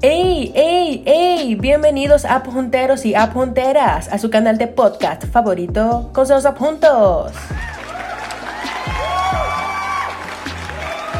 ¡Ey, 0.00 0.52
ey, 0.54 1.02
ey! 1.06 1.54
Bienvenidos 1.56 2.24
a 2.24 2.42
punteros 2.44 3.04
y 3.04 3.14
punteras 3.34 4.08
a 4.08 4.18
su 4.18 4.30
canal 4.30 4.56
de 4.56 4.68
podcast 4.68 5.24
favorito, 5.24 6.10
con 6.14 6.26
sus 6.26 6.44
Apuntos. 6.44 7.32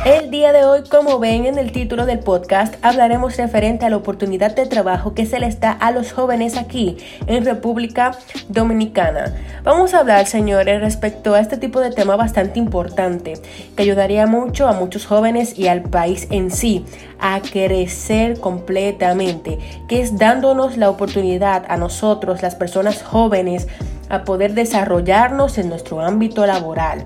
El 0.04 0.30
día 0.30 0.52
de 0.52 0.64
hoy, 0.64 0.84
como 0.88 1.18
ven 1.18 1.44
en 1.44 1.58
el 1.58 1.72
título 1.72 2.06
del 2.06 2.20
podcast, 2.20 2.74
hablaremos 2.82 3.36
referente 3.36 3.84
a 3.84 3.90
la 3.90 3.96
oportunidad 3.96 4.54
de 4.54 4.64
trabajo 4.64 5.12
que 5.12 5.26
se 5.26 5.40
les 5.40 5.58
da 5.58 5.72
a 5.72 5.90
los 5.90 6.12
jóvenes 6.12 6.56
aquí 6.56 6.96
en 7.26 7.44
República 7.44 8.12
Dominicana. 8.48 9.34
Vamos 9.64 9.92
a 9.92 9.98
hablar, 9.98 10.26
señores, 10.26 10.80
respecto 10.80 11.34
a 11.34 11.40
este 11.40 11.56
tipo 11.56 11.80
de 11.80 11.90
tema 11.90 12.14
bastante 12.16 12.60
importante, 12.60 13.34
que 13.76 13.82
ayudaría 13.82 14.26
mucho 14.26 14.68
a 14.68 14.72
muchos 14.72 15.04
jóvenes 15.04 15.58
y 15.58 15.66
al 15.66 15.82
país 15.82 16.28
en 16.30 16.52
sí 16.52 16.86
a 17.18 17.40
crecer 17.40 18.38
completamente, 18.38 19.58
que 19.88 20.00
es 20.00 20.16
dándonos 20.16 20.76
la 20.76 20.90
oportunidad 20.90 21.64
a 21.68 21.76
nosotros, 21.76 22.40
las 22.40 22.54
personas 22.54 23.02
jóvenes, 23.02 23.66
a 24.08 24.24
poder 24.24 24.54
desarrollarnos 24.54 25.58
en 25.58 25.68
nuestro 25.68 26.00
ámbito 26.00 26.46
laboral. 26.46 27.04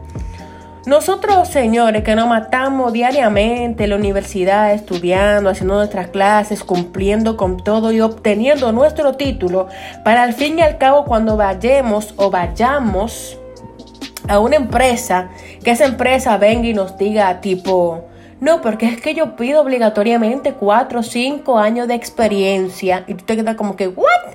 Nosotros, 0.84 1.46
señores, 1.46 2.02
que 2.02 2.16
nos 2.16 2.26
matamos 2.26 2.92
diariamente 2.92 3.84
en 3.84 3.90
la 3.90 3.96
universidad, 3.96 4.72
estudiando, 4.72 5.50
haciendo 5.50 5.74
nuestras 5.74 6.08
clases, 6.08 6.64
cumpliendo 6.64 7.36
con 7.36 7.58
todo 7.58 7.92
y 7.92 8.00
obteniendo 8.00 8.72
nuestro 8.72 9.12
título, 9.12 9.68
para 10.04 10.24
al 10.24 10.32
fin 10.32 10.58
y 10.58 10.62
al 10.62 10.78
cabo 10.78 11.04
cuando 11.04 11.36
vayamos 11.36 12.14
o 12.16 12.30
vayamos 12.30 13.38
a 14.26 14.40
una 14.40 14.56
empresa, 14.56 15.30
que 15.62 15.70
esa 15.70 15.84
empresa 15.84 16.36
venga 16.36 16.66
y 16.66 16.74
nos 16.74 16.98
diga 16.98 17.40
tipo, 17.40 18.08
no, 18.40 18.60
porque 18.60 18.86
es 18.86 19.00
que 19.00 19.14
yo 19.14 19.36
pido 19.36 19.60
obligatoriamente 19.60 20.54
cuatro 20.54 20.98
o 20.98 21.02
cinco 21.04 21.60
años 21.60 21.86
de 21.86 21.94
experiencia 21.94 23.04
y 23.06 23.14
tú 23.14 23.24
te 23.24 23.36
quedas 23.36 23.54
como 23.54 23.76
que, 23.76 23.86
¿what? 23.86 24.34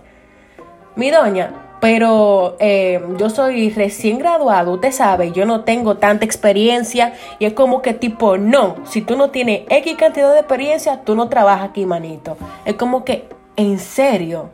Mi 0.96 1.12
doña, 1.12 1.52
pero 1.80 2.56
eh, 2.60 3.02
yo 3.18 3.30
soy 3.30 3.70
recién 3.70 4.18
graduado, 4.18 4.74
usted 4.74 4.92
sabe, 4.92 5.32
yo 5.32 5.46
no 5.46 5.62
tengo 5.62 5.98
tanta 5.98 6.26
experiencia 6.26 7.14
y 7.40 7.46
es 7.46 7.54
como 7.54 7.82
que 7.82 7.94
tipo, 7.94 8.38
no, 8.38 8.76
si 8.86 9.02
tú 9.02 9.16
no 9.16 9.30
tienes 9.30 9.62
X 9.70 9.96
cantidad 9.98 10.34
de 10.34 10.40
experiencia, 10.40 11.02
tú 11.04 11.16
no 11.16 11.30
trabajas 11.30 11.70
aquí, 11.70 11.86
manito. 11.86 12.38
Es 12.66 12.76
como 12.76 13.04
que, 13.04 13.28
en 13.56 13.80
serio, 13.80 14.50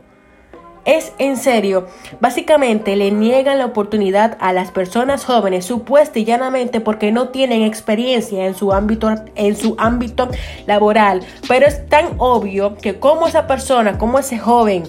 es 0.84 1.12
en 1.18 1.36
serio. 1.36 1.86
Básicamente 2.20 2.96
le 2.96 3.10
niegan 3.10 3.58
la 3.58 3.66
oportunidad 3.66 4.36
a 4.40 4.52
las 4.52 4.70
personas 4.70 5.24
jóvenes 5.24 5.64
supuesta 5.64 6.18
y 6.18 6.24
llanamente 6.24 6.80
porque 6.80 7.10
no 7.10 7.28
tienen 7.28 7.62
experiencia 7.62 8.46
en 8.46 8.54
su 8.54 8.72
ámbito 8.72 9.14
en 9.34 9.56
su 9.56 9.76
ámbito 9.78 10.28
laboral, 10.66 11.22
pero 11.48 11.66
es 11.66 11.86
tan 11.88 12.14
obvio 12.18 12.76
que 12.76 12.98
como 12.98 13.26
esa 13.26 13.46
persona, 13.46 13.98
como 13.98 14.18
ese 14.18 14.38
joven 14.38 14.84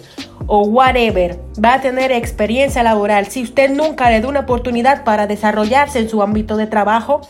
o 0.47 0.61
whatever 0.61 1.39
va 1.63 1.75
a 1.75 1.81
tener 1.81 2.11
experiencia 2.11 2.83
laboral 2.83 3.27
si 3.27 3.43
usted 3.43 3.69
nunca 3.69 4.09
le 4.09 4.21
da 4.21 4.27
una 4.27 4.41
oportunidad 4.41 5.03
para 5.03 5.27
desarrollarse 5.27 5.99
en 5.99 6.09
su 6.09 6.21
ámbito 6.21 6.57
de 6.57 6.67
trabajo? 6.67 7.21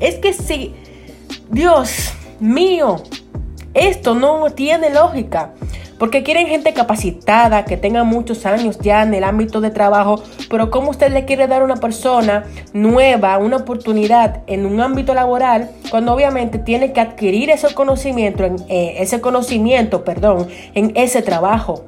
Es 0.00 0.16
que 0.16 0.32
si, 0.32 0.74
Dios 1.50 2.12
mío, 2.40 3.02
esto 3.74 4.14
no 4.14 4.50
tiene 4.50 4.90
lógica. 4.90 5.52
Porque 5.98 6.22
quieren 6.22 6.46
gente 6.46 6.74
capacitada, 6.74 7.64
que 7.64 7.76
tenga 7.76 8.04
muchos 8.04 8.46
años 8.46 8.78
ya 8.78 9.02
en 9.02 9.14
el 9.14 9.24
ámbito 9.24 9.60
de 9.60 9.70
trabajo, 9.70 10.22
pero 10.48 10.70
¿cómo 10.70 10.90
usted 10.90 11.12
le 11.12 11.24
quiere 11.24 11.48
dar 11.48 11.62
a 11.62 11.64
una 11.64 11.76
persona 11.76 12.44
nueva 12.72 13.36
una 13.38 13.56
oportunidad 13.56 14.42
en 14.46 14.64
un 14.64 14.80
ámbito 14.80 15.12
laboral 15.12 15.70
cuando 15.90 16.14
obviamente 16.14 16.58
tiene 16.58 16.92
que 16.92 17.00
adquirir 17.00 17.50
ese 17.50 17.74
conocimiento, 17.74 18.44
en, 18.44 18.56
eh, 18.68 18.94
ese 18.98 19.20
conocimiento, 19.20 20.04
perdón, 20.04 20.46
en 20.74 20.92
ese 20.94 21.20
trabajo? 21.20 21.84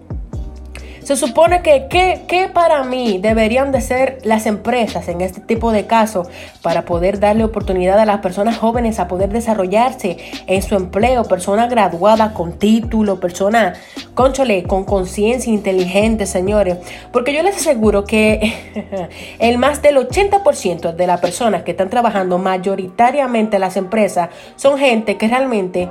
Se 1.10 1.16
supone 1.16 1.60
que, 1.60 1.88
¿qué 1.88 2.48
para 2.54 2.84
mí 2.84 3.18
deberían 3.18 3.72
de 3.72 3.80
ser 3.80 4.20
las 4.22 4.46
empresas 4.46 5.08
en 5.08 5.22
este 5.22 5.40
tipo 5.40 5.72
de 5.72 5.88
casos 5.88 6.28
para 6.62 6.84
poder 6.84 7.18
darle 7.18 7.42
oportunidad 7.42 7.98
a 7.98 8.04
las 8.04 8.20
personas 8.20 8.58
jóvenes 8.58 9.00
a 9.00 9.08
poder 9.08 9.30
desarrollarse 9.30 10.18
en 10.46 10.62
su 10.62 10.76
empleo, 10.76 11.24
personas 11.24 11.68
graduadas 11.68 12.30
con 12.30 12.60
título, 12.60 13.18
personas, 13.18 13.76
conchole, 14.14 14.62
con 14.62 14.84
conciencia 14.84 15.52
inteligente, 15.52 16.26
señores? 16.26 16.78
Porque 17.12 17.32
yo 17.32 17.42
les 17.42 17.56
aseguro 17.56 18.04
que 18.04 19.08
el 19.40 19.58
más 19.58 19.82
del 19.82 19.96
80% 19.96 20.94
de 20.94 21.06
las 21.08 21.20
personas 21.20 21.64
que 21.64 21.72
están 21.72 21.90
trabajando 21.90 22.38
mayoritariamente 22.38 23.56
en 23.56 23.62
las 23.62 23.76
empresas 23.76 24.28
son 24.54 24.78
gente 24.78 25.16
que 25.16 25.26
realmente 25.26 25.90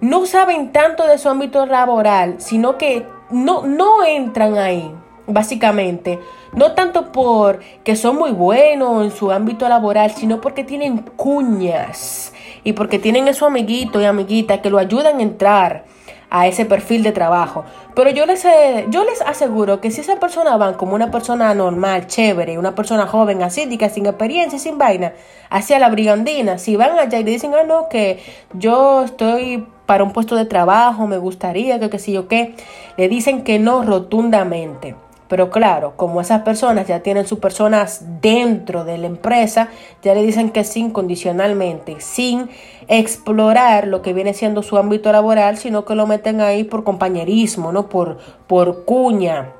no 0.00 0.24
saben 0.24 0.72
tanto 0.72 1.06
de 1.06 1.18
su 1.18 1.28
ámbito 1.28 1.66
laboral, 1.66 2.36
sino 2.38 2.78
que 2.78 3.04
no, 3.30 3.66
no 3.66 4.04
entran 4.04 4.58
ahí, 4.58 4.90
básicamente. 5.26 6.20
No 6.52 6.72
tanto 6.72 7.12
porque 7.12 7.96
son 7.96 8.16
muy 8.16 8.32
buenos 8.32 9.04
en 9.04 9.10
su 9.10 9.30
ámbito 9.30 9.68
laboral, 9.68 10.10
sino 10.12 10.40
porque 10.40 10.64
tienen 10.64 10.98
cuñas 10.98 12.32
y 12.64 12.72
porque 12.72 12.98
tienen 12.98 13.28
a 13.28 13.34
su 13.34 13.44
amiguito 13.44 14.00
y 14.00 14.04
amiguita 14.04 14.62
que 14.62 14.70
lo 14.70 14.78
ayudan 14.78 15.18
a 15.18 15.22
entrar 15.22 15.84
a 16.30 16.46
ese 16.46 16.64
perfil 16.64 17.02
de 17.02 17.12
trabajo. 17.12 17.64
Pero 17.94 18.10
yo 18.10 18.26
les, 18.26 18.44
eh, 18.44 18.86
yo 18.88 19.04
les 19.04 19.20
aseguro 19.22 19.80
que 19.80 19.90
si 19.90 20.00
esa 20.00 20.18
persona 20.18 20.56
van 20.56 20.74
como 20.74 20.94
una 20.94 21.10
persona 21.10 21.54
normal, 21.54 22.06
chévere, 22.06 22.58
una 22.58 22.74
persona 22.74 23.06
joven, 23.06 23.42
asídica, 23.42 23.88
sin 23.88 24.06
experiencia, 24.06 24.58
sin 24.58 24.78
vaina, 24.78 25.12
hacia 25.50 25.78
la 25.78 25.88
brigandina, 25.88 26.58
si 26.58 26.76
van 26.76 26.98
allá 26.98 27.18
y 27.18 27.24
le 27.24 27.30
dicen, 27.30 27.54
ah, 27.54 27.64
no, 27.66 27.88
que 27.88 28.22
yo 28.52 29.04
estoy 29.04 29.66
para 29.86 30.04
un 30.04 30.12
puesto 30.12 30.36
de 30.36 30.44
trabajo, 30.44 31.06
me 31.06 31.18
gustaría, 31.18 31.80
que 31.80 31.88
qué 31.88 31.98
sé 31.98 32.12
yo 32.12 32.28
qué, 32.28 32.54
le 32.96 33.08
dicen 33.08 33.42
que 33.42 33.58
no 33.58 33.82
rotundamente. 33.82 34.96
Pero 35.28 35.50
claro, 35.50 35.94
como 35.96 36.20
esas 36.20 36.42
personas 36.42 36.86
ya 36.86 37.00
tienen 37.00 37.26
sus 37.26 37.40
personas 37.40 38.04
dentro 38.20 38.84
de 38.84 38.98
la 38.98 39.08
empresa, 39.08 39.70
ya 40.02 40.14
le 40.14 40.22
dicen 40.22 40.50
que 40.50 40.62
sí 40.62 40.80
incondicionalmente, 40.80 42.00
sin 42.00 42.48
explorar 42.86 43.88
lo 43.88 44.02
que 44.02 44.12
viene 44.12 44.34
siendo 44.34 44.62
su 44.62 44.76
ámbito 44.76 45.10
laboral, 45.10 45.56
sino 45.56 45.84
que 45.84 45.96
lo 45.96 46.06
meten 46.06 46.40
ahí 46.40 46.62
por 46.62 46.84
compañerismo, 46.84 47.72
no 47.72 47.88
por, 47.88 48.18
por 48.46 48.84
cuña. 48.84 49.52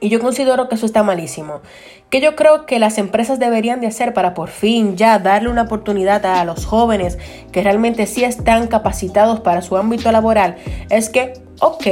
Y 0.00 0.08
yo 0.10 0.20
considero 0.20 0.68
que 0.68 0.76
eso 0.76 0.86
está 0.86 1.02
malísimo. 1.02 1.60
Que 2.10 2.20
yo 2.20 2.36
creo 2.36 2.66
que 2.66 2.78
las 2.78 2.98
empresas 2.98 3.38
deberían 3.38 3.80
de 3.80 3.88
hacer 3.88 4.14
para 4.14 4.32
por 4.32 4.48
fin 4.48 4.96
ya 4.96 5.18
darle 5.18 5.50
una 5.50 5.62
oportunidad 5.62 6.24
a 6.24 6.44
los 6.44 6.64
jóvenes 6.64 7.18
que 7.52 7.62
realmente 7.62 8.06
sí 8.06 8.24
están 8.24 8.68
capacitados 8.68 9.40
para 9.40 9.60
su 9.60 9.76
ámbito 9.76 10.10
laboral 10.12 10.56
es 10.88 11.08
que, 11.08 11.34
ok, 11.60 11.86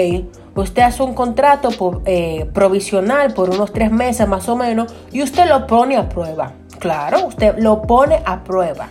usted 0.54 0.82
hace 0.82 1.02
un 1.02 1.14
contrato 1.14 1.68
eh, 2.06 2.48
provisional 2.54 3.34
por 3.34 3.50
unos 3.50 3.72
tres 3.72 3.90
meses 3.90 4.26
más 4.28 4.48
o 4.48 4.56
menos 4.56 4.94
y 5.12 5.22
usted 5.22 5.46
lo 5.48 5.66
pone 5.66 5.96
a 5.96 6.08
prueba. 6.08 6.52
Claro, 6.78 7.26
usted 7.26 7.58
lo 7.58 7.82
pone 7.82 8.20
a 8.24 8.44
prueba. 8.44 8.88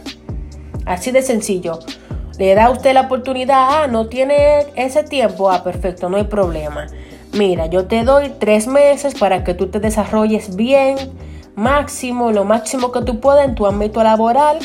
Así 0.86 1.12
de 1.12 1.22
sencillo. 1.22 1.80
Le 2.38 2.54
da 2.54 2.70
usted 2.70 2.94
la 2.94 3.02
oportunidad, 3.02 3.84
ah, 3.84 3.88
no 3.88 4.08
tiene 4.08 4.66
ese 4.76 5.04
tiempo, 5.04 5.50
ah, 5.50 5.64
perfecto, 5.64 6.10
no 6.10 6.18
hay 6.18 6.26
problema. 6.26 6.88
Mira, 7.36 7.66
yo 7.66 7.86
te 7.86 8.06
doy 8.06 8.32
tres 8.40 8.66
meses 8.66 9.14
para 9.14 9.44
que 9.44 9.54
tú 9.54 9.68
te 9.68 9.82
desarrolles 9.82 10.56
bien, 10.56 10.96
máximo, 11.56 12.32
lo 12.32 12.46
máximo 12.46 12.94
que 12.94 13.02
tú 13.02 13.20
puedas 13.20 13.46
en 13.46 13.56
tu 13.56 13.66
ámbito 13.66 14.02
laboral 14.02 14.60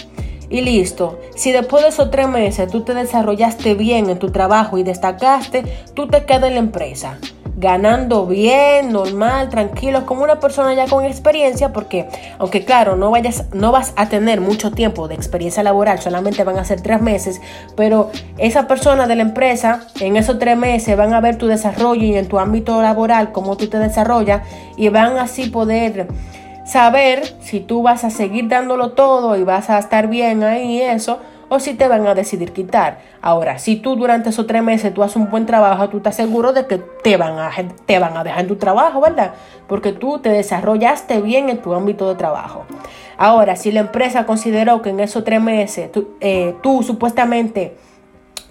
y 0.49 0.61
listo. 0.61 1.19
Si 1.35 1.51
después 1.51 1.83
de 1.83 1.89
esos 1.89 2.13
tres 2.13 2.29
meses 2.29 2.71
tú 2.71 2.83
te 2.83 2.95
desarrollaste 2.95 3.75
bien 3.75 4.09
en 4.09 4.21
tu 4.21 4.31
trabajo 4.31 4.79
y 4.79 4.85
destacaste, 4.85 5.65
tú 5.95 6.07
te 6.07 6.25
quedas 6.25 6.45
en 6.45 6.55
la 6.55 6.61
empresa. 6.61 7.19
Ganando 7.61 8.25
bien, 8.25 8.91
normal, 8.91 9.51
tranquilo, 9.51 10.07
como 10.07 10.25
una 10.25 10.41
persona 10.41 10.73
ya 10.73 10.87
con 10.87 11.05
experiencia, 11.05 11.75
porque 11.75 12.09
aunque 12.39 12.65
claro, 12.65 12.97
no 12.97 13.11
vayas, 13.11 13.45
no 13.53 13.71
vas 13.71 13.93
a 13.97 14.09
tener 14.09 14.41
mucho 14.41 14.71
tiempo 14.71 15.09
de 15.09 15.15
experiencia 15.15 15.63
laboral, 15.63 15.99
solamente 15.99 16.43
van 16.43 16.59
a 16.59 16.65
ser 16.65 16.81
tres 16.81 17.03
meses, 17.03 17.39
pero 17.77 18.11
esa 18.39 18.67
persona 18.67 19.07
de 19.07 19.17
la 19.17 19.23
empresa, 19.23 19.83
en 20.01 20.17
esos 20.17 20.39
tres 20.39 20.57
meses 20.57 20.97
van 20.97 21.13
a 21.13 21.21
ver 21.21 21.37
tu 21.37 21.49
desarrollo 21.49 22.03
y 22.03 22.17
en 22.17 22.29
tu 22.29 22.39
ámbito 22.39 22.81
laboral, 22.81 23.31
cómo 23.31 23.59
tú 23.59 23.69
te 23.69 23.79
desarrollas, 23.79 24.41
y 24.79 24.89
van 24.89 25.19
así 25.19 25.51
poder 25.51 26.09
saber 26.65 27.35
si 27.43 27.61
tú 27.61 27.83
vas 27.83 28.05
a 28.05 28.11
seguir 28.11 28.49
dándolo 28.49 28.93
todo 28.93 29.37
y 29.37 29.43
vas 29.43 29.69
a 29.69 29.79
estar 29.79 30.07
bien 30.09 30.45
ahí 30.45 30.79
y 30.79 30.81
eso, 30.81 31.19
o 31.51 31.59
si 31.61 31.75
te 31.75 31.89
van 31.89 32.07
a 32.07 32.15
decidir 32.15 32.53
quitar. 32.53 33.01
Ahora, 33.21 33.59
si 33.59 33.77
tú 33.77 33.97
durante 33.97 34.31
esos 34.31 34.47
tres 34.47 34.63
meses 34.63 34.95
tú 34.95 35.03
haces 35.03 35.17
un 35.17 35.29
buen 35.29 35.45
trabajo, 35.45 35.89
tú 35.89 35.99
estás 35.99 36.17
seguro 36.17 36.53
de 36.53 36.67
que 36.67 36.79
te 36.79 37.17
van 37.17 37.39
a, 37.39 37.51
te 37.85 37.99
van 37.99 38.17
a 38.17 38.25
dejar 38.25 38.41
en 38.41 38.49
tu 38.49 38.57
trabajo, 38.57 39.01
¿verdad? 39.01 39.35
Porque 39.67 39.93
tú 39.93 40.21
te 40.21 40.31
desarrollaste 40.31 41.21
bien 41.21 41.51
en 41.51 41.61
tu 41.61 41.75
ámbito 41.75 42.09
de 42.09 42.15
trabajo. 42.15 42.65
Ahora, 43.19 43.57
si 43.57 43.73
la 43.73 43.81
empresa 43.81 44.25
consideró 44.25 44.81
que 44.81 44.91
en 44.91 45.01
esos 45.01 45.25
tres 45.25 45.43
meses 45.43 45.91
tú, 45.93 46.11
eh, 46.21 46.55
tú 46.63 46.83
supuestamente 46.85 47.77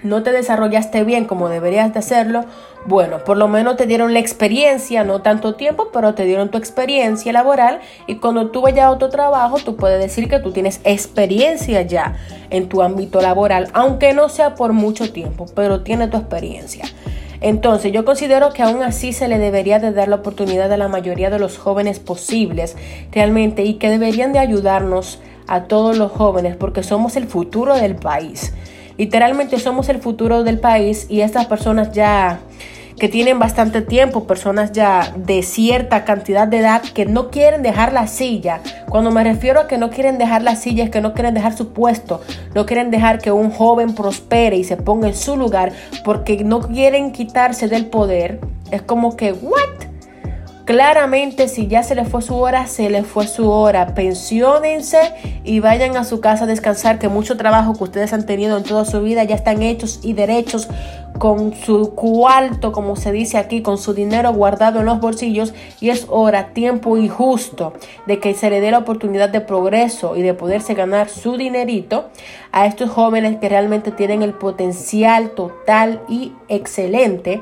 no 0.04 0.24
te 0.24 0.32
desarrollaste 0.32 1.04
bien 1.04 1.26
como 1.26 1.50
deberías 1.50 1.94
de 1.94 2.00
hacerlo, 2.00 2.46
bueno, 2.86 3.24
por 3.26 3.38
lo 3.38 3.48
menos 3.48 3.76
te 3.76 3.86
dieron 3.86 4.14
la 4.14 4.20
experiencia, 4.20 5.04
no 5.04 5.22
tanto 5.22 5.56
tiempo, 5.56 5.90
pero 5.92 6.14
te 6.14 6.26
dieron 6.26 6.50
tu 6.50 6.58
experiencia 6.58 7.34
laboral 7.34 7.82
y 8.08 8.16
cuando 8.16 8.52
tú 8.52 8.62
vayas 8.62 8.86
a 8.86 8.92
otro 8.92 9.10
trabajo, 9.10 9.58
tú 9.64 9.76
puedes 9.76 10.00
decir 10.00 10.30
que 10.30 10.40
tú 10.40 10.52
tienes 10.52 10.80
experiencia 10.84 11.82
ya 11.82 12.16
en 12.50 12.70
tu 12.70 12.82
ámbito 12.82 13.22
laboral, 13.22 13.70
aunque 13.74 14.14
no 14.14 14.30
sea 14.30 14.56
por 14.56 14.74
mucho 14.74 15.12
tiempo, 15.12 15.46
pero 15.54 15.82
tiene 15.82 16.08
tu 16.08 16.18
experiencia. 16.18 16.86
Entonces, 17.42 17.94
yo 17.94 18.04
considero 18.04 18.52
que 18.52 18.64
aún 18.64 18.84
así 18.84 19.14
se 19.14 19.28
le 19.28 19.38
debería 19.38 19.80
de 19.80 19.94
dar 19.94 20.10
la 20.10 20.18
oportunidad 20.18 20.72
a 20.74 20.78
la 20.78 20.90
mayoría 20.90 21.30
de 21.30 21.40
los 21.40 21.58
jóvenes 21.58 22.00
posibles 22.00 22.76
realmente 23.12 23.64
y 23.64 23.76
que 23.76 23.90
deberían 23.90 24.34
de 24.34 24.40
ayudarnos 24.40 25.20
a 25.48 25.64
todos 25.64 25.98
los 25.98 26.12
jóvenes 26.12 26.56
porque 26.58 26.84
somos 26.84 27.16
el 27.16 27.28
futuro 27.28 27.76
del 27.76 27.96
país. 27.96 28.54
Literalmente 29.00 29.58
somos 29.60 29.88
el 29.88 30.00
futuro 30.00 30.44
del 30.44 30.60
país 30.60 31.06
y 31.08 31.22
estas 31.22 31.46
personas 31.46 31.94
ya 31.94 32.42
que 33.00 33.08
tienen 33.08 33.40
bastante 33.40 33.82
tiempo, 33.82 34.28
personas 34.28 34.74
ya 34.74 35.14
de 35.16 35.42
cierta 35.42 36.04
cantidad 36.04 36.50
de 36.50 36.58
edad 36.58 36.82
que 36.82 37.06
no 37.06 37.32
quieren 37.32 37.64
dejar 37.64 37.94
la 37.94 38.08
silla. 38.08 38.60
Cuando 38.90 39.10
me 39.12 39.24
refiero 39.24 39.62
a 39.62 39.68
que 39.70 39.78
no 39.78 39.90
quieren 39.90 40.18
dejar 40.18 40.44
la 40.44 40.58
silla 40.58 40.84
es 40.84 40.90
que 40.90 41.00
no 41.00 41.14
quieren 41.14 41.34
dejar 41.34 41.56
su 41.56 41.72
puesto, 41.72 42.20
no 42.54 42.66
quieren 42.66 42.92
dejar 42.92 43.20
que 43.20 43.32
un 43.32 43.52
joven 43.52 43.96
prospere 43.96 44.58
y 44.58 44.66
se 44.66 44.76
ponga 44.76 45.08
en 45.08 45.16
su 45.16 45.38
lugar 45.38 45.72
porque 46.04 46.44
no 46.44 46.60
quieren 46.60 47.14
quitarse 47.14 47.70
del 47.70 47.86
poder. 47.86 48.42
Es 48.70 48.82
como 48.82 49.16
que, 49.16 49.32
¿what? 49.32 49.79
Claramente, 50.70 51.48
si 51.48 51.66
ya 51.66 51.82
se 51.82 51.96
le 51.96 52.06
fue 52.06 52.22
su 52.22 52.36
hora, 52.36 52.68
se 52.68 52.92
le 52.92 53.02
fue 53.02 53.26
su 53.26 53.50
hora. 53.50 53.96
Pensionense 53.96 55.00
y 55.44 55.62
vayan 55.62 55.98
a 55.98 56.04
su 56.04 56.22
casa 56.22 56.44
a 56.44 56.48
descansar, 56.48 57.00
que 57.00 57.10
mucho 57.10 57.38
trabajo 57.38 57.74
que 57.74 57.86
ustedes 57.86 58.14
han 58.14 58.28
tenido 58.28 58.56
en 58.56 58.64
toda 58.64 58.86
su 58.86 59.02
vida 59.02 59.24
ya 59.24 59.34
están 59.34 59.64
hechos 59.64 60.00
y 60.04 60.14
derechos 60.14 60.70
con 61.18 61.56
su 61.56 61.96
cuarto, 61.96 62.72
como 62.72 62.96
se 62.98 63.12
dice 63.12 63.40
aquí, 63.40 63.64
con 63.64 63.80
su 63.80 63.96
dinero 63.96 64.32
guardado 64.32 64.82
en 64.82 64.86
los 64.86 65.00
bolsillos. 65.00 65.56
Y 65.82 65.90
es 65.90 66.06
hora, 66.08 66.54
tiempo 66.54 67.00
y 67.00 67.10
justo 67.10 67.74
de 68.06 68.20
que 68.20 68.36
se 68.36 68.52
le 68.52 68.62
dé 68.62 68.70
la 68.70 68.78
oportunidad 68.78 69.30
de 69.30 69.42
progreso 69.42 70.16
y 70.18 70.22
de 70.22 70.36
poderse 70.36 70.76
ganar 70.76 71.10
su 71.10 71.36
dinerito 71.36 72.12
a 72.52 72.68
estos 72.68 72.92
jóvenes 72.92 73.38
que 73.38 73.50
realmente 73.50 73.90
tienen 73.90 74.22
el 74.22 74.36
potencial 74.36 75.32
total 75.32 76.04
y 76.08 76.34
excelente 76.48 77.42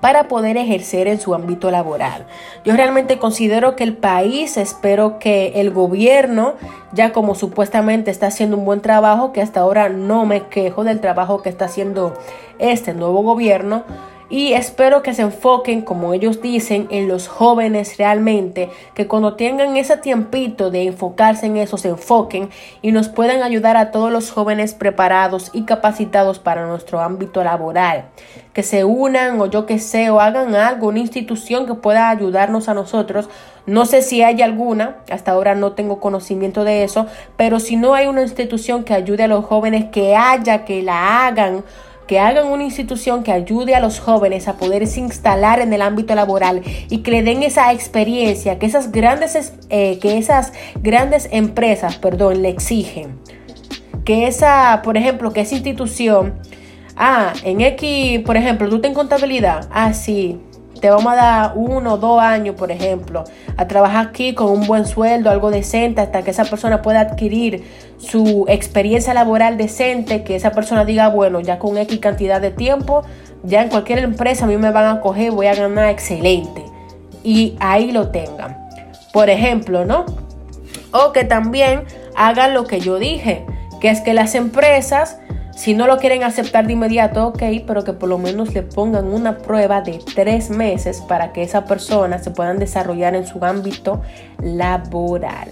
para 0.00 0.28
poder 0.28 0.56
ejercer 0.56 1.08
en 1.08 1.20
su 1.20 1.34
ámbito 1.34 1.70
laboral. 1.70 2.26
Yo 2.64 2.74
realmente 2.76 3.18
considero 3.18 3.76
que 3.76 3.84
el 3.84 3.96
país, 3.96 4.56
espero 4.56 5.18
que 5.18 5.60
el 5.60 5.70
gobierno, 5.70 6.54
ya 6.92 7.12
como 7.12 7.34
supuestamente 7.34 8.10
está 8.10 8.28
haciendo 8.28 8.56
un 8.56 8.64
buen 8.64 8.80
trabajo, 8.80 9.32
que 9.32 9.42
hasta 9.42 9.60
ahora 9.60 9.88
no 9.88 10.24
me 10.24 10.46
quejo 10.46 10.84
del 10.84 11.00
trabajo 11.00 11.42
que 11.42 11.48
está 11.48 11.64
haciendo 11.64 12.16
este 12.58 12.94
nuevo 12.94 13.22
gobierno, 13.22 13.84
y 14.30 14.52
espero 14.52 15.02
que 15.02 15.14
se 15.14 15.22
enfoquen, 15.22 15.80
como 15.80 16.12
ellos 16.12 16.42
dicen, 16.42 16.86
en 16.90 17.08
los 17.08 17.28
jóvenes 17.28 17.96
realmente, 17.96 18.68
que 18.94 19.06
cuando 19.06 19.34
tengan 19.36 19.76
ese 19.78 19.96
tiempito 19.96 20.70
de 20.70 20.82
enfocarse 20.82 21.46
en 21.46 21.56
eso, 21.56 21.78
se 21.78 21.88
enfoquen 21.88 22.50
y 22.82 22.92
nos 22.92 23.08
puedan 23.08 23.42
ayudar 23.42 23.78
a 23.78 23.90
todos 23.90 24.12
los 24.12 24.30
jóvenes 24.30 24.74
preparados 24.74 25.50
y 25.54 25.62
capacitados 25.62 26.38
para 26.38 26.66
nuestro 26.66 27.00
ámbito 27.00 27.42
laboral. 27.42 28.04
Que 28.52 28.62
se 28.62 28.84
unan 28.84 29.40
o 29.40 29.46
yo 29.46 29.64
que 29.64 29.78
sé, 29.78 30.10
o 30.10 30.20
hagan 30.20 30.54
algo, 30.54 30.88
una 30.88 30.98
institución 30.98 31.66
que 31.66 31.74
pueda 31.74 32.10
ayudarnos 32.10 32.68
a 32.68 32.74
nosotros. 32.74 33.30
No 33.64 33.86
sé 33.86 34.02
si 34.02 34.22
hay 34.22 34.42
alguna, 34.42 34.96
hasta 35.10 35.32
ahora 35.32 35.54
no 35.54 35.72
tengo 35.72 36.00
conocimiento 36.00 36.64
de 36.64 36.84
eso, 36.84 37.06
pero 37.38 37.60
si 37.60 37.76
no 37.76 37.94
hay 37.94 38.06
una 38.08 38.22
institución 38.22 38.84
que 38.84 38.92
ayude 38.92 39.24
a 39.24 39.28
los 39.28 39.44
jóvenes, 39.46 39.86
que 39.90 40.16
haya, 40.16 40.66
que 40.66 40.82
la 40.82 41.26
hagan 41.26 41.64
que 42.08 42.18
hagan 42.18 42.48
una 42.48 42.64
institución 42.64 43.22
que 43.22 43.30
ayude 43.30 43.76
a 43.76 43.80
los 43.80 44.00
jóvenes 44.00 44.48
a 44.48 44.54
poderse 44.54 44.98
instalar 44.98 45.60
en 45.60 45.72
el 45.72 45.82
ámbito 45.82 46.14
laboral 46.16 46.62
y 46.88 46.98
que 46.98 47.10
le 47.12 47.22
den 47.22 47.44
esa 47.44 47.72
experiencia 47.72 48.58
que 48.58 48.66
esas 48.66 48.90
grandes, 48.90 49.52
eh, 49.68 49.98
que 50.00 50.18
esas 50.18 50.52
grandes 50.82 51.28
empresas 51.30 51.96
perdón, 51.98 52.42
le 52.42 52.48
exigen. 52.48 53.20
Que 54.04 54.26
esa, 54.26 54.80
por 54.82 54.96
ejemplo, 54.96 55.32
que 55.32 55.42
esa 55.42 55.54
institución, 55.54 56.34
ah, 56.96 57.34
en 57.44 57.60
X, 57.60 58.20
por 58.24 58.38
ejemplo, 58.38 58.68
tú 58.70 58.80
ten 58.80 58.94
contabilidad, 58.94 59.68
ah, 59.70 59.92
sí, 59.92 60.40
te 60.80 60.90
vamos 60.90 61.12
a 61.12 61.16
dar 61.16 61.52
uno 61.56 61.94
o 61.94 61.98
dos 61.98 62.20
años, 62.20 62.54
por 62.54 62.70
ejemplo, 62.70 63.24
a 63.56 63.66
trabajar 63.66 64.08
aquí 64.08 64.34
con 64.34 64.50
un 64.50 64.66
buen 64.66 64.86
sueldo, 64.86 65.30
algo 65.30 65.50
decente, 65.50 66.00
hasta 66.00 66.22
que 66.22 66.30
esa 66.30 66.44
persona 66.44 66.82
pueda 66.82 67.00
adquirir 67.00 67.64
su 67.98 68.44
experiencia 68.48 69.14
laboral 69.14 69.56
decente, 69.56 70.22
que 70.22 70.36
esa 70.36 70.52
persona 70.52 70.84
diga, 70.84 71.08
bueno, 71.08 71.40
ya 71.40 71.58
con 71.58 71.76
X 71.76 71.98
cantidad 71.98 72.40
de 72.40 72.50
tiempo, 72.50 73.02
ya 73.42 73.62
en 73.62 73.68
cualquier 73.68 73.98
empresa 74.00 74.44
a 74.44 74.48
mí 74.48 74.56
me 74.56 74.70
van 74.70 74.96
a 74.96 75.00
coger, 75.00 75.32
voy 75.32 75.46
a 75.46 75.54
ganar 75.54 75.88
excelente. 75.90 76.64
Y 77.22 77.56
ahí 77.60 77.92
lo 77.92 78.08
tengan. 78.10 78.56
Por 79.12 79.30
ejemplo, 79.30 79.84
¿no? 79.84 80.06
O 80.92 81.12
que 81.12 81.24
también 81.24 81.84
hagan 82.16 82.54
lo 82.54 82.64
que 82.64 82.80
yo 82.80 82.98
dije, 82.98 83.44
que 83.80 83.90
es 83.90 84.00
que 84.00 84.14
las 84.14 84.34
empresas 84.34 85.18
si 85.58 85.74
no 85.74 85.88
lo 85.88 85.96
quieren 85.96 86.22
aceptar 86.22 86.68
de 86.68 86.74
inmediato, 86.74 87.26
ok, 87.26 87.42
pero 87.66 87.82
que 87.82 87.92
por 87.92 88.08
lo 88.08 88.16
menos 88.16 88.54
le 88.54 88.62
pongan 88.62 89.12
una 89.12 89.38
prueba 89.38 89.80
de 89.80 89.98
tres 90.14 90.50
meses 90.50 91.00
para 91.00 91.32
que 91.32 91.42
esa 91.42 91.64
persona 91.64 92.20
se 92.20 92.30
puedan 92.30 92.60
desarrollar 92.60 93.16
en 93.16 93.26
su 93.26 93.44
ámbito 93.44 94.00
laboral. 94.40 95.48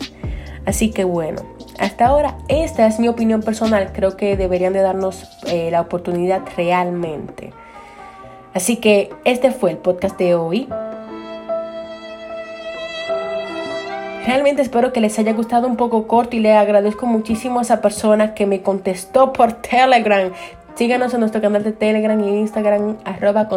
Así 0.65 0.93
que 0.93 1.03
bueno, 1.03 1.43
hasta 1.81 2.07
ahora 2.07 2.39
esta 2.47 2.87
es 2.87 3.01
mi 3.01 3.09
opinión 3.09 3.43
personal. 3.43 3.91
Creo 3.93 4.17
que 4.17 4.37
deberían 4.37 4.75
de 4.75 4.83
darnos 4.83 5.29
eh, 5.49 5.73
la 5.73 5.81
oportunidad 5.81 6.43
realmente. 6.57 7.53
Así 8.55 8.77
que 8.77 9.11
este 9.25 9.51
fue 9.51 9.73
el 9.73 9.79
podcast 9.79 10.17
de 10.21 10.37
hoy. 10.37 10.69
Realmente 14.27 14.61
espero 14.61 14.93
que 14.93 15.01
les 15.01 15.17
haya 15.21 15.33
gustado 15.35 15.69
un 15.69 15.77
poco 15.77 16.09
corto 16.09 16.35
y 16.35 16.41
le 16.41 16.53
agradezco 16.53 17.07
muchísimo 17.07 17.61
a 17.61 17.63
esa 17.63 17.81
persona 17.81 18.35
que 18.35 18.45
me 18.45 18.61
contestó 18.61 19.33
por 19.33 19.53
Telegram. 19.63 20.33
Síganos 20.75 21.15
en 21.15 21.21
nuestro 21.21 21.41
canal 21.41 21.63
de 21.63 21.71
Telegram 21.71 22.21
y 22.21 22.41
Instagram, 22.41 22.97
arroba. 23.05 23.49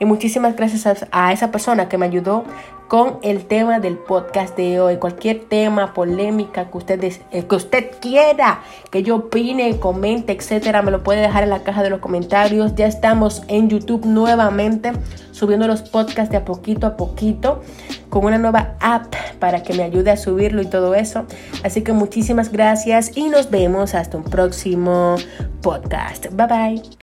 Y 0.00 0.04
muchísimas 0.04 0.56
gracias 0.56 1.06
a, 1.12 1.32
esa 1.32 1.52
persona 1.52 1.88
que 1.88 1.98
me 1.98 2.06
ayudó 2.06 2.44
con 2.88 3.18
el 3.22 3.46
tema 3.46 3.78
del 3.78 3.96
podcast 3.96 4.56
de 4.56 4.80
hoy. 4.80 4.96
Cualquier 4.96 5.44
tema, 5.44 5.94
polémica 5.94 6.68
que 6.68 6.76
usted, 6.76 7.04
eh, 7.04 7.44
que 7.48 7.54
usted 7.54 7.92
quiera 8.00 8.60
que 8.90 9.04
yo 9.04 9.16
opine, 9.16 9.78
comente, 9.78 10.32
etcétera, 10.32 10.82
me 10.82 10.90
lo 10.90 11.04
puede 11.04 11.20
dejar 11.20 11.44
en 11.44 11.50
la 11.50 11.62
caja 11.62 11.84
de 11.84 11.90
los 11.90 12.00
comentarios. 12.00 12.74
Ya 12.74 12.86
estamos 12.86 13.44
en 13.46 13.70
YouTube 13.70 14.04
nuevamente 14.04 14.92
subiendo 15.30 15.68
los 15.68 15.82
podcasts 15.82 16.32
de 16.32 16.38
a 16.38 16.44
poquito 16.44 16.88
a 16.88 16.96
poquito 16.96 17.62
con 18.08 18.24
una 18.24 18.38
nueva 18.38 18.74
app 18.80 19.14
para 19.38 19.62
que 19.62 19.74
me 19.74 19.82
ayude 19.82 20.10
a 20.10 20.16
subirlo 20.16 20.62
y 20.62 20.66
todo 20.66 20.94
eso. 20.94 21.26
Así 21.64 21.82
que 21.82 21.92
muchísimas 21.92 22.50
gracias 22.50 23.16
y 23.16 23.28
nos 23.28 23.50
vemos 23.50 23.94
hasta 23.94 24.16
un 24.16 24.24
próximo 24.24 25.16
podcast. 25.62 26.26
Bye 26.32 26.46
bye. 26.46 27.07